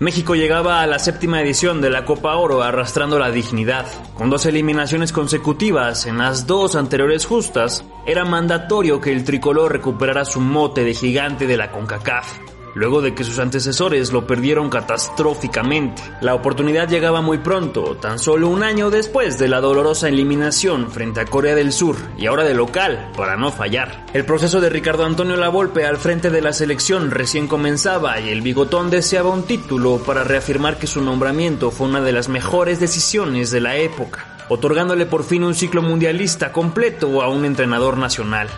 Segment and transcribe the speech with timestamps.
[0.00, 3.84] México llegaba a la séptima edición de la Copa Oro arrastrando la dignidad.
[4.14, 10.24] Con dos eliminaciones consecutivas en las dos anteriores justas, era mandatorio que el tricolor recuperara
[10.24, 16.00] su mote de gigante de la CONCACAF luego de que sus antecesores lo perdieron catastróficamente.
[16.20, 21.20] La oportunidad llegaba muy pronto, tan solo un año después de la dolorosa eliminación frente
[21.20, 24.06] a Corea del Sur y ahora de local, para no fallar.
[24.14, 28.42] El proceso de Ricardo Antonio Lavolpe al frente de la selección recién comenzaba y el
[28.42, 33.50] bigotón deseaba un título para reafirmar que su nombramiento fue una de las mejores decisiones
[33.50, 38.48] de la época, otorgándole por fin un ciclo mundialista completo a un entrenador nacional.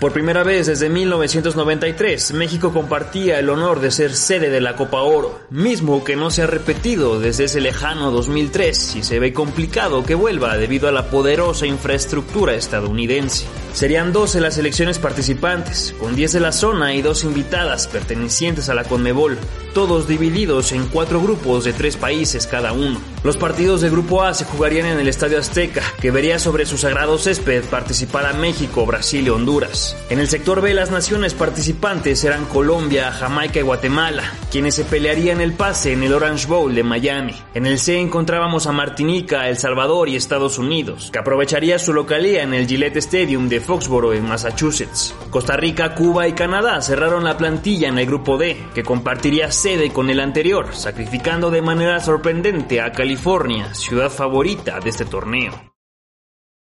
[0.00, 5.02] Por primera vez desde 1993, México compartía el honor de ser sede de la Copa
[5.02, 10.02] Oro, mismo que no se ha repetido desde ese lejano 2003 y se ve complicado
[10.02, 13.44] que vuelva debido a la poderosa infraestructura estadounidense.
[13.74, 18.74] Serían 12 las selecciones participantes, con 10 de la zona y dos invitadas pertenecientes a
[18.74, 19.36] la Conmebol,
[19.74, 22.98] todos divididos en cuatro grupos de tres países cada uno.
[23.22, 26.78] Los partidos de Grupo A se jugarían en el Estadio Azteca, que vería sobre su
[26.78, 29.89] sagrado césped participar a México, Brasil y Honduras.
[30.08, 35.40] En el sector B las naciones participantes eran Colombia, Jamaica y Guatemala, quienes se pelearían
[35.40, 37.34] el pase en el Orange Bowl de Miami.
[37.54, 42.42] En el C encontrábamos a Martinica, El Salvador y Estados Unidos, que aprovecharía su localía
[42.42, 45.14] en el Gillette Stadium de Foxborough en Massachusetts.
[45.30, 49.92] Costa Rica, Cuba y Canadá cerraron la plantilla en el grupo D, que compartiría sede
[49.92, 55.70] con el anterior, sacrificando de manera sorprendente a California, ciudad favorita de este torneo.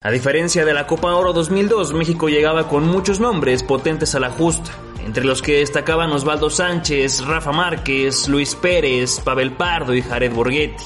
[0.07, 4.29] A diferencia de la Copa Oro 2002, México llegaba con muchos nombres potentes a la
[4.29, 4.71] justa,
[5.03, 10.85] entre los que destacaban Osvaldo Sánchez, Rafa Márquez, Luis Pérez, Pavel Pardo y Jared Borghetti.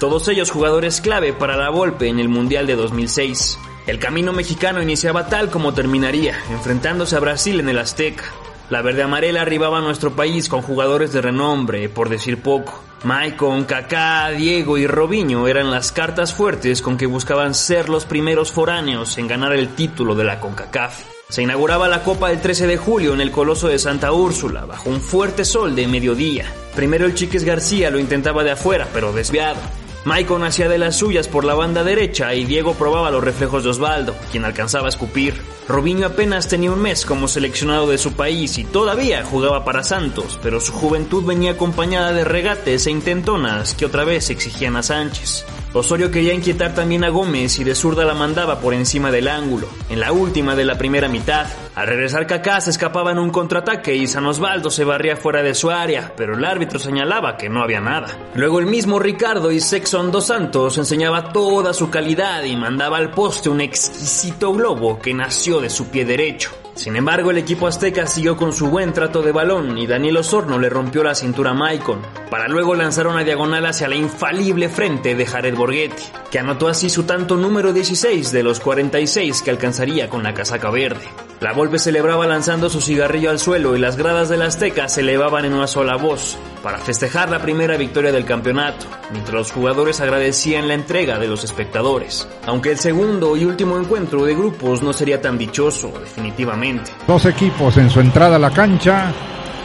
[0.00, 3.58] Todos ellos jugadores clave para la Volpe en el Mundial de 2006.
[3.86, 8.24] El camino mexicano iniciaba tal como terminaría, enfrentándose a Brasil en el Azteca.
[8.70, 12.82] La verde amarela arribaba a nuestro país con jugadores de renombre, por decir poco.
[13.04, 18.50] Maicon, Kaká, Diego y Robinho eran las cartas fuertes con que buscaban ser los primeros
[18.50, 21.04] foráneos en ganar el título de la CONCACAF.
[21.28, 24.88] Se inauguraba la Copa el 13 de julio en el Coloso de Santa Úrsula, bajo
[24.88, 26.46] un fuerte sol de mediodía.
[26.74, 29.60] Primero el Chiques García lo intentaba de afuera, pero desviado.
[30.04, 33.70] Maicon hacía de las suyas por la banda derecha y Diego probaba los reflejos de
[33.70, 35.34] Osvaldo, quien alcanzaba a escupir.
[35.66, 40.38] Robinho apenas tenía un mes como seleccionado de su país y todavía jugaba para Santos,
[40.42, 45.46] pero su juventud venía acompañada de regates e intentonas que otra vez exigían a Sánchez.
[45.76, 49.66] Osorio quería inquietar también a Gómez y de zurda la mandaba por encima del ángulo,
[49.88, 51.46] en la última de la primera mitad.
[51.74, 55.52] Al regresar Kaká se escapaba en un contraataque y San Osvaldo se barría fuera de
[55.52, 58.06] su área, pero el árbitro señalaba que no había nada.
[58.36, 63.10] Luego el mismo Ricardo y Sexon dos Santos enseñaba toda su calidad y mandaba al
[63.10, 66.63] poste un exquisito globo que nació de su pie derecho.
[66.74, 70.58] Sin embargo, el equipo azteca siguió con su buen trato de balón y Daniel Osorno
[70.58, 75.14] le rompió la cintura a Maicon, para luego lanzar una diagonal hacia la infalible frente
[75.14, 76.02] de Jared Borghetti,
[76.32, 80.70] que anotó así su tanto número 16 de los 46 que alcanzaría con la casaca
[80.70, 81.06] verde.
[81.44, 85.44] La Volpe celebraba lanzando su cigarrillo al suelo y las gradas del Azteca se elevaban
[85.44, 90.68] en una sola voz para festejar la primera victoria del campeonato, mientras los jugadores agradecían
[90.68, 92.26] la entrega de los espectadores.
[92.46, 96.92] Aunque el segundo y último encuentro de grupos no sería tan dichoso, definitivamente.
[97.06, 99.12] Dos equipos en su entrada a la cancha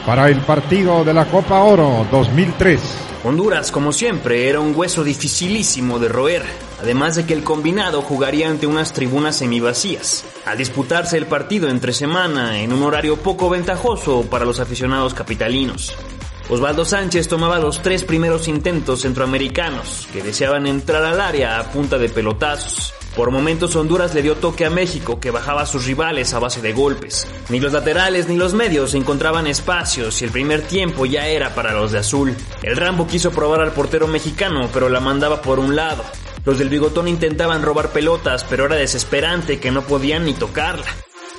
[0.06, 2.82] para el partido de la Copa Oro 2003.
[3.24, 6.44] Honduras, como siempre, era un hueso dificilísimo de roer,
[6.82, 11.94] además de que el combinado jugaría ante unas tribunas semivacías, al disputarse el partido entre
[11.94, 15.94] semana en un horario poco ventajoso para los aficionados capitalinos.
[16.50, 22.00] Osvaldo Sánchez tomaba los tres primeros intentos centroamericanos que deseaban entrar al área a punta
[22.00, 22.92] de pelotazos.
[23.16, 26.62] Por momentos Honduras le dio toque a México, que bajaba a sus rivales a base
[26.62, 27.28] de golpes.
[27.50, 31.74] Ni los laterales ni los medios encontraban espacios y el primer tiempo ya era para
[31.74, 32.36] los de azul.
[32.64, 36.04] El Rambo quiso probar al portero mexicano, pero la mandaba por un lado.
[36.46, 40.86] Los del bigotón intentaban robar pelotas, pero era desesperante que no podían ni tocarla.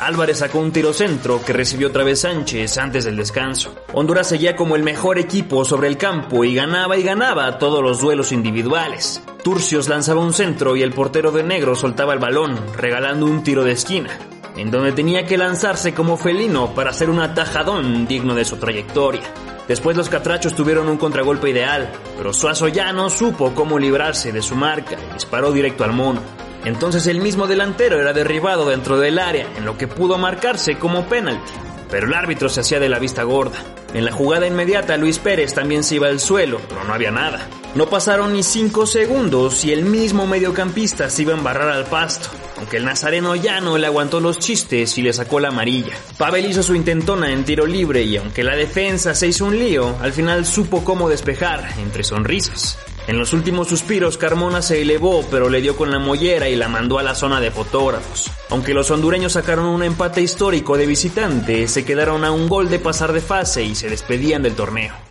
[0.00, 3.75] Álvarez sacó un tiro centro que recibió otra vez Sánchez antes del descanso.
[3.93, 8.00] Honduras seguía como el mejor equipo sobre el campo y ganaba y ganaba todos los
[8.00, 9.23] duelos individuales.
[9.44, 13.62] Turcios lanzaba un centro y el portero de negro soltaba el balón, regalando un tiro
[13.62, 14.19] de esquina,
[14.56, 19.23] en donde tenía que lanzarse como felino para hacer un atajadón digno de su trayectoria.
[19.70, 24.43] Después los catrachos tuvieron un contragolpe ideal, pero Suazo ya no supo cómo librarse de
[24.43, 26.20] su marca y disparó directo al mono.
[26.64, 31.05] Entonces el mismo delantero era derribado dentro del área, en lo que pudo marcarse como
[31.05, 31.52] penalti.
[31.88, 33.58] Pero el árbitro se hacía de la vista gorda.
[33.94, 37.38] En la jugada inmediata Luis Pérez también se iba al suelo, pero no había nada.
[37.76, 42.28] No pasaron ni 5 segundos y el mismo mediocampista se iba a embarrar al pasto.
[42.60, 45.94] Aunque el nazareno ya no le aguantó los chistes y le sacó la amarilla.
[46.18, 49.96] Pavel hizo su intentona en tiro libre y aunque la defensa se hizo un lío,
[50.00, 52.78] al final supo cómo despejar, entre sonrisas.
[53.06, 56.68] En los últimos suspiros, Carmona se elevó, pero le dio con la mollera y la
[56.68, 58.30] mandó a la zona de fotógrafos.
[58.50, 62.78] Aunque los hondureños sacaron un empate histórico de visitante, se quedaron a un gol de
[62.78, 65.09] pasar de fase y se despedían del torneo.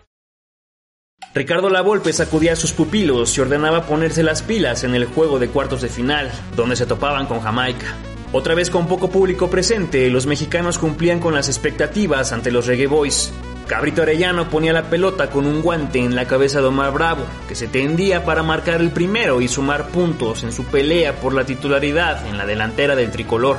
[1.34, 5.50] Ricardo Lavolpe sacudía a sus pupilos y ordenaba ponerse las pilas en el juego de
[5.50, 7.96] cuartos de final, donde se topaban con Jamaica.
[8.32, 12.88] Otra vez con poco público presente, los mexicanos cumplían con las expectativas ante los Reggae
[12.88, 13.32] Boys,
[13.70, 17.54] Cabrito Arellano ponía la pelota con un guante en la cabeza de Omar Bravo, que
[17.54, 22.26] se tendía para marcar el primero y sumar puntos en su pelea por la titularidad
[22.26, 23.58] en la delantera del tricolor.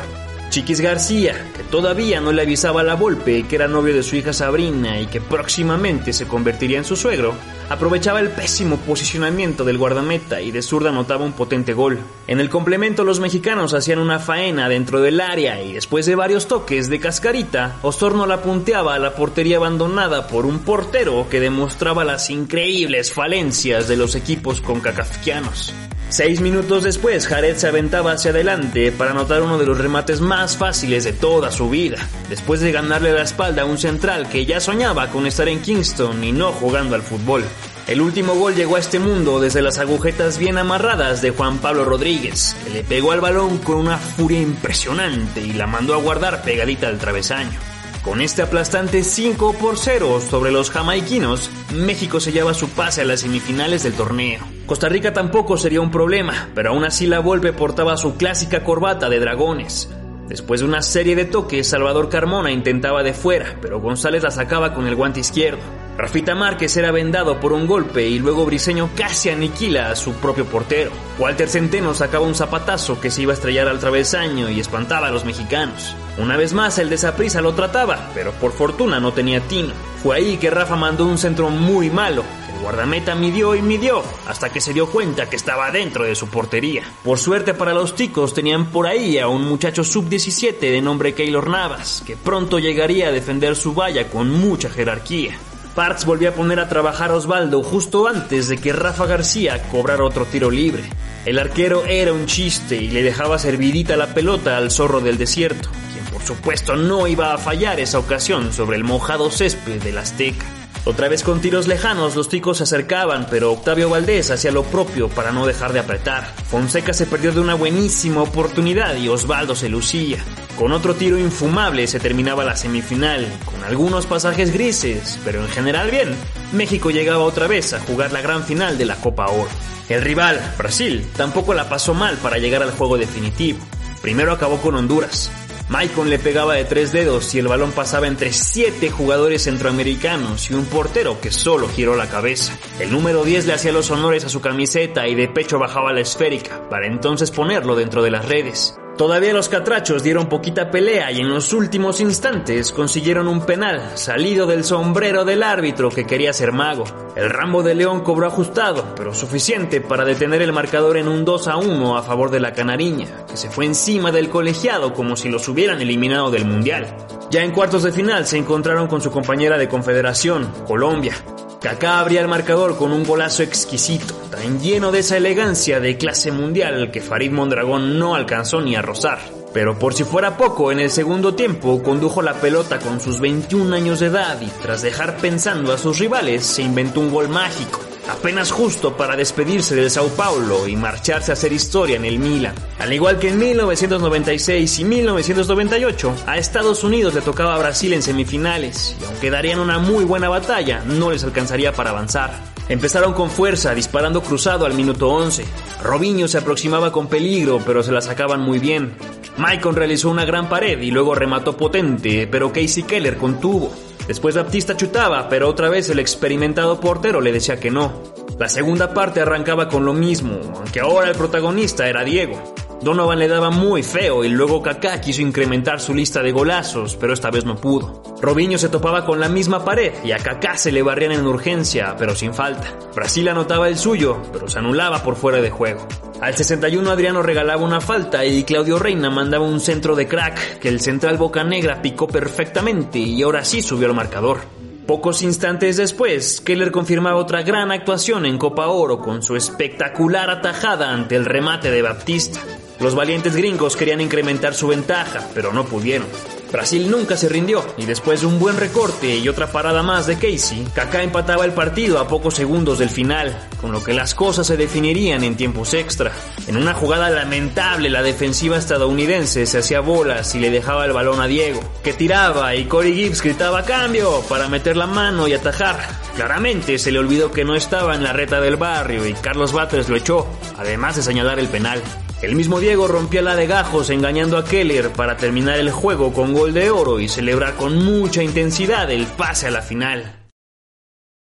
[0.49, 4.17] Chiquis García, que todavía no le avisaba a la Volpe que era novio de su
[4.17, 7.35] hija Sabrina y que próximamente se convertiría en su suegro,
[7.71, 12.01] aprovechaba el pésimo posicionamiento del guardameta y de zurda anotaba un potente gol.
[12.27, 16.49] En el complemento los mexicanos hacían una faena dentro del área y después de varios
[16.49, 22.05] toques de cascarita, Osorno la punteaba a la portería abandonada por un portero que demostraba
[22.05, 25.73] las increíbles falencias de los equipos concacafquianos.
[26.11, 30.57] Seis minutos después, Jared se aventaba hacia adelante para anotar uno de los remates más
[30.57, 31.99] fáciles de toda su vida,
[32.29, 36.25] después de ganarle la espalda a un central que ya soñaba con estar en Kingston
[36.25, 37.45] y no jugando al fútbol.
[37.87, 41.85] El último gol llegó a este mundo desde las agujetas bien amarradas de Juan Pablo
[41.85, 46.43] Rodríguez, que le pegó al balón con una furia impresionante y la mandó a guardar
[46.43, 47.70] pegadita al travesaño.
[48.03, 53.21] Con este aplastante 5 por 0 sobre los jamaiquinos, México sellaba su pase a las
[53.21, 54.41] semifinales del torneo.
[54.65, 59.11] Costa Rica tampoco sería un problema, pero aún así la Volpe portaba su clásica corbata
[59.11, 59.91] de dragones.
[60.29, 64.73] Después de una serie de toques, Salvador Carmona intentaba de fuera, pero González la sacaba
[64.73, 65.61] con el guante izquierdo.
[66.01, 70.47] Rafita Márquez era vendado por un golpe y luego Briseño casi aniquila a su propio
[70.47, 70.91] portero.
[71.19, 75.11] Walter Centeno sacaba un zapatazo que se iba a estrellar al travesaño y espantaba a
[75.11, 75.95] los mexicanos.
[76.17, 79.75] Una vez más el desaprisa lo trataba, pero por fortuna no tenía tino.
[80.03, 82.25] Fue ahí que Rafa mandó un centro muy malo.
[82.51, 86.29] El guardameta midió y midió hasta que se dio cuenta que estaba dentro de su
[86.29, 86.83] portería.
[87.05, 91.51] Por suerte para los ticos tenían por ahí a un muchacho sub-17 de nombre Keylor
[91.51, 95.37] Navas, que pronto llegaría a defender su valla con mucha jerarquía.
[95.75, 100.05] Parks volvió a poner a trabajar a Osvaldo justo antes de que Rafa García cobrara
[100.05, 100.83] otro tiro libre.
[101.25, 105.69] El arquero era un chiste y le dejaba servidita la pelota al zorro del desierto,
[105.93, 110.47] quien por supuesto no iba a fallar esa ocasión sobre el mojado césped del Azteca.
[110.87, 115.09] Otra vez con tiros lejanos, los ticos se acercaban, pero Octavio Valdés hacía lo propio
[115.09, 116.25] para no dejar de apretar.
[116.49, 120.25] Fonseca se perdió de una buenísima oportunidad y Osvaldo se lucía.
[120.61, 125.91] Con otro tiro infumable se terminaba la semifinal, con algunos pasajes grises, pero en general
[125.91, 126.15] bien.
[126.53, 129.49] México llegaba otra vez a jugar la gran final de la Copa Oro.
[129.89, 133.59] El rival, Brasil, tampoco la pasó mal para llegar al juego definitivo.
[134.03, 135.31] Primero acabó con Honduras,
[135.71, 140.55] Maicon le pegaba de tres dedos y el balón pasaba entre siete jugadores centroamericanos y
[140.55, 142.53] un portero que solo giró la cabeza.
[142.81, 146.01] El número 10 le hacía los honores a su camiseta y de pecho bajaba la
[146.01, 148.75] esférica, para entonces ponerlo dentro de las redes.
[149.01, 154.47] Todavía los catrachos dieron poquita pelea y en los últimos instantes consiguieron un penal salido
[154.47, 156.85] del sombrero del árbitro que quería ser mago.
[157.17, 161.49] El Rambo de León cobró ajustado, pero suficiente para detener el marcador en un 2
[161.49, 165.31] a 1 a favor de la Canariña, que se fue encima del colegiado como si
[165.31, 166.95] los hubieran eliminado del Mundial.
[167.31, 171.15] Ya en cuartos de final se encontraron con su compañera de confederación, Colombia.
[171.61, 176.33] Kaká abría el marcador con un golazo exquisito, tan lleno de esa elegancia de clase
[176.33, 179.19] mundial que Farid Mondragón no alcanzó ni a rozar.
[179.53, 183.77] Pero por si fuera poco, en el segundo tiempo condujo la pelota con sus 21
[183.77, 187.90] años de edad y tras dejar pensando a sus rivales se inventó un gol mágico
[188.11, 192.55] apenas justo para despedirse del Sao Paulo y marcharse a hacer historia en el Milan.
[192.79, 198.03] Al igual que en 1996 y 1998, a Estados Unidos le tocaba a Brasil en
[198.03, 202.33] semifinales, y aunque darían una muy buena batalla, no les alcanzaría para avanzar.
[202.69, 205.45] Empezaron con fuerza, disparando cruzado al minuto 11.
[205.83, 208.93] Robinho se aproximaba con peligro, pero se la sacaban muy bien.
[209.39, 213.75] Maicon realizó una gran pared y luego remató potente, pero Casey Keller contuvo.
[214.07, 217.93] Después Baptista chutaba, pero otra vez el experimentado portero le decía que no.
[218.39, 222.43] La segunda parte arrancaba con lo mismo, aunque ahora el protagonista era Diego.
[222.83, 227.13] Donovan le daba muy feo y luego Kaká quiso incrementar su lista de golazos, pero
[227.13, 228.03] esta vez no pudo.
[228.23, 231.95] Robinho se topaba con la misma pared y a Kaká se le barrían en urgencia,
[231.99, 232.73] pero sin falta.
[232.95, 235.87] Brasil anotaba el suyo, pero se anulaba por fuera de juego.
[236.21, 240.69] Al 61 Adriano regalaba una falta y Claudio Reina mandaba un centro de crack que
[240.69, 244.41] el central Boca Negra picó perfectamente y ahora sí subió al marcador.
[244.87, 250.93] Pocos instantes después, Keller confirmaba otra gran actuación en Copa Oro con su espectacular atajada
[250.93, 252.41] ante el remate de Baptista.
[252.81, 256.07] Los valientes gringos querían incrementar su ventaja, pero no pudieron.
[256.53, 260.17] Brasil nunca se rindió y después de un buen recorte y otra parada más de
[260.17, 264.47] Casey, Kaká empataba el partido a pocos segundos del final, con lo que las cosas
[264.47, 266.13] se definirían en tiempos extra.
[266.49, 271.21] En una jugada lamentable, la defensiva estadounidense se hacía bolas y le dejaba el balón
[271.21, 275.79] a Diego, que tiraba y Corey Gibbs gritaba cambio para meter la mano y atajar.
[276.17, 279.89] Claramente se le olvidó que no estaba en la reta del barrio y Carlos Batres
[279.89, 280.27] lo echó,
[280.59, 281.81] además de señalar el penal.
[282.23, 286.35] El mismo Diego rompía la de gajos engañando a Keller para terminar el juego con
[286.35, 290.17] gol de oro y celebrar con mucha intensidad el pase a la final.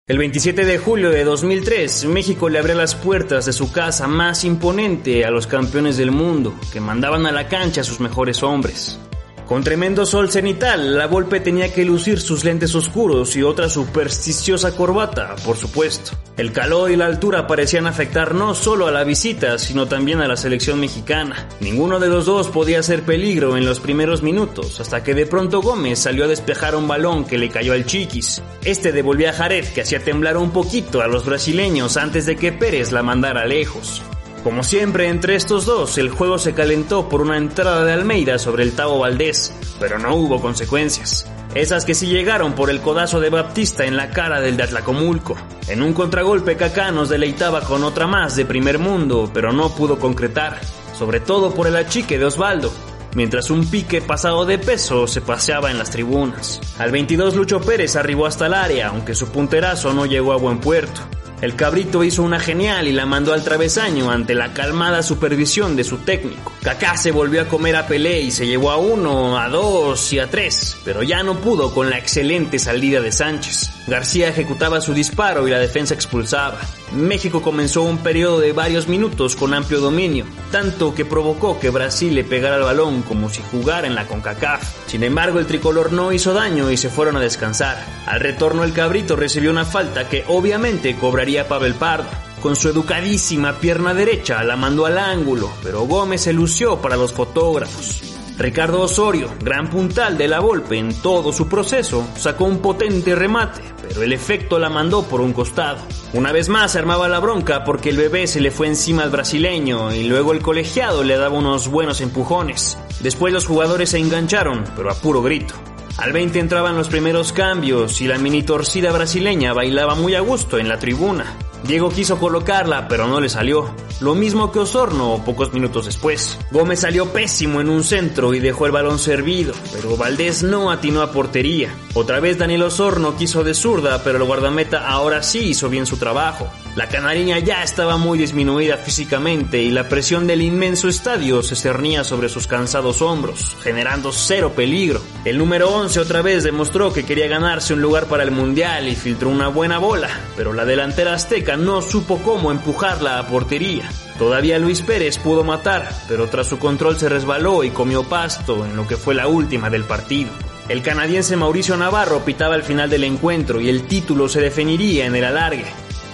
[0.07, 4.45] El 27 de julio de 2003, México le abrió las puertas de su casa más
[4.45, 8.99] imponente a los campeones del mundo, que mandaban a la cancha a sus mejores hombres.
[9.47, 14.75] Con tremendo sol cenital, la Volpe tenía que lucir sus lentes oscuros y otra supersticiosa
[14.75, 16.13] corbata, por supuesto.
[16.37, 20.29] El calor y la altura parecían afectar no solo a la visita, sino también a
[20.29, 21.49] la selección mexicana.
[21.61, 25.61] Ninguno de los dos podía ser peligro en los primeros minutos, hasta que de pronto
[25.61, 28.43] Gómez salió a despejar un balón que le cayó al Chiquis.
[28.65, 32.53] Este devolvió a Jared, que hacía temblar un poquito a los brasileños antes de que
[32.53, 34.03] Pérez la mandara lejos.
[34.43, 38.65] Como siempre entre estos dos, el juego se calentó por una entrada de Almeida sobre
[38.65, 41.31] el Tavo Valdés, pero no hubo consecuencias.
[41.55, 45.37] Esas que sí llegaron por el codazo de Baptista en la cara del de Atlacomulco.
[45.69, 50.01] En un contragolpe Kaká nos deleitaba con otra más de primer mundo, pero no pudo
[50.01, 50.59] concretar,
[50.99, 52.73] sobre todo por el achique de Osvaldo,
[53.15, 56.61] mientras un pique pasado de peso se paseaba en las tribunas.
[56.79, 60.59] Al 22 Lucho Pérez arribó hasta el área, aunque su punterazo no llegó a buen
[60.59, 61.03] puerto.
[61.43, 65.83] El cabrito hizo una genial y la mandó al travesaño ante la calmada supervisión de
[65.83, 66.53] su técnico.
[66.63, 70.21] Kaká se volvió a comer a Pelé y se llevó a uno, a dos y
[70.21, 73.69] a tres, pero ya no pudo con la excelente salida de Sánchez.
[73.89, 76.61] García ejecutaba su disparo y la defensa expulsaba.
[76.93, 82.15] México comenzó un periodo de varios minutos con amplio dominio, tanto que provocó que Brasil
[82.15, 84.63] le pegara el balón como si jugara en la CONCACAF.
[84.87, 87.85] Sin embargo, el tricolor no hizo daño y se fueron a descansar.
[88.07, 92.32] Al retorno el cabrito recibió una falta que obviamente cobraría Pavel Pardo.
[92.43, 97.13] Con su educadísima pierna derecha la mandó al ángulo, pero Gómez se lució para los
[97.13, 98.03] fotógrafos.
[98.37, 103.63] Ricardo Osorio, gran puntal de la Volpe en todo su proceso, sacó un potente remate,
[103.81, 105.79] pero el efecto la mandó por un costado.
[106.15, 109.95] Una vez más armaba la bronca porque el bebé se le fue encima al brasileño
[109.95, 112.77] y luego el colegiado le daba unos buenos empujones.
[112.99, 115.55] Después los jugadores se engancharon, pero a puro grito.
[115.97, 120.59] Al 20 entraban los primeros cambios y la mini torcida brasileña bailaba muy a gusto
[120.59, 121.37] en la tribuna.
[121.65, 123.75] Diego quiso colocarla, pero no le salió.
[124.01, 126.39] Lo mismo que Osorno pocos minutos después.
[126.51, 131.03] Gómez salió pésimo en un centro y dejó el balón servido, pero Valdés no atinó
[131.03, 131.73] a portería.
[131.95, 135.99] Otra vez Daniel Osorno quiso de zurda, pero el guardameta ahora sí hizo bien su
[135.99, 136.51] trabajo.
[136.75, 142.03] La canariña ya estaba muy disminuida físicamente y la presión del inmenso estadio se cernía
[142.03, 145.03] sobre sus cansados hombros, generando cero peligro.
[145.27, 148.97] El número 11 otra vez demostró que quería ganarse un lugar para el Mundial y
[148.97, 153.87] filtró una buena bola, pero la delantera azteca no supo cómo empujarla a portería.
[154.19, 158.77] Todavía Luis Pérez pudo matar, pero tras su control se resbaló y comió pasto en
[158.77, 160.31] lo que fue la última del partido.
[160.71, 165.17] El canadiense Mauricio Navarro pitaba el final del encuentro y el título se definiría en
[165.17, 165.67] el alargue.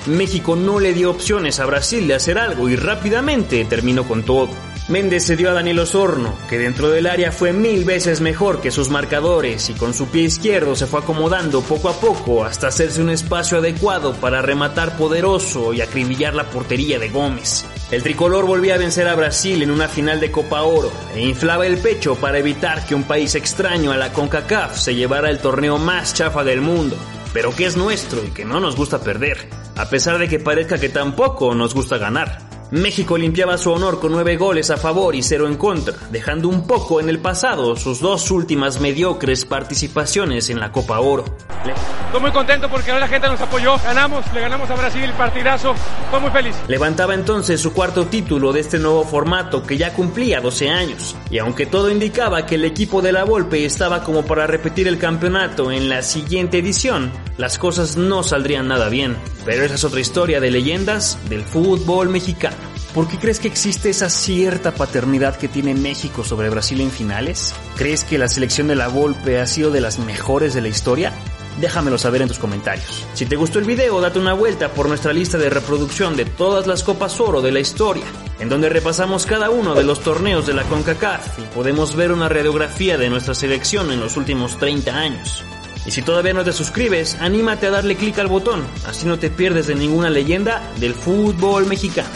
[0.06, 4.50] México no le dio opciones a Brasil de hacer algo y rápidamente terminó con todo.
[4.88, 8.70] Méndez se dio a Daniel Osorno, que dentro del área fue mil veces mejor que
[8.70, 13.02] sus marcadores y con su pie izquierdo se fue acomodando poco a poco hasta hacerse
[13.02, 17.66] un espacio adecuado para rematar poderoso y acribillar la portería de Gómez.
[17.90, 21.66] El tricolor volvía a vencer a Brasil en una final de Copa Oro e inflaba
[21.66, 25.76] el pecho para evitar que un país extraño a la CONCACAF se llevara el torneo
[25.76, 26.96] más chafa del mundo,
[27.34, 29.48] pero que es nuestro y que no nos gusta perder,
[29.78, 32.40] a pesar de que parezca que tampoco nos gusta ganar.
[32.70, 36.66] México limpiaba su honor con nueve goles a favor y cero en contra, dejando un
[36.66, 41.24] poco en el pasado sus dos últimas mediocres participaciones en la Copa Oro.
[42.06, 45.74] Estoy muy contento porque ahora la gente nos apoyó, ganamos, le ganamos a Brasil, partidazo,
[46.04, 46.56] estoy muy feliz.
[46.66, 51.38] Levantaba entonces su cuarto título de este nuevo formato que ya cumplía 12 años, y
[51.38, 55.70] aunque todo indicaba que el equipo de la Volpe estaba como para repetir el campeonato
[55.72, 59.16] en la siguiente edición, las cosas no saldrían nada bien.
[59.46, 62.56] Pero esa es otra historia de leyendas del fútbol mexicano.
[62.92, 67.54] ¿Por qué crees que existe esa cierta paternidad que tiene México sobre Brasil en finales?
[67.76, 71.12] ¿Crees que la selección de la Volpe ha sido de las mejores de la historia?
[71.60, 73.04] Déjamelo saber en tus comentarios.
[73.14, 76.66] Si te gustó el video, date una vuelta por nuestra lista de reproducción de todas
[76.66, 78.04] las copas oro de la historia,
[78.40, 82.28] en donde repasamos cada uno de los torneos de la CONCACAF y podemos ver una
[82.28, 85.44] radiografía de nuestra selección en los últimos 30 años.
[85.88, 89.30] Y si todavía no te suscribes, anímate a darle clic al botón, así no te
[89.30, 92.10] pierdes de ninguna leyenda del fútbol mexicano.